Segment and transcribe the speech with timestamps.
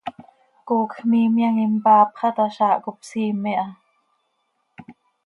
[0.67, 3.75] coocj miimyam impaapxa ta, zaah cop siime aha.